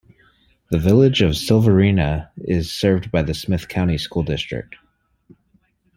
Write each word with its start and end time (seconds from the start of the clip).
The 0.71 0.79
Village 0.79 1.21
of 1.21 1.33
Sylvarena 1.33 2.31
is 2.37 2.71
served 2.71 3.11
by 3.11 3.21
the 3.21 3.35
Smith 3.35 3.67
County 3.67 3.99
School 3.99 4.23
District. 4.23 4.75